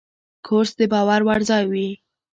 [0.47, 1.89] کورس د باور وړ ځای وي.